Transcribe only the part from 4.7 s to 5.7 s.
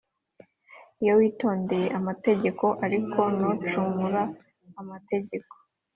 amategeko